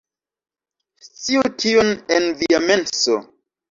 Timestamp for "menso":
2.69-3.25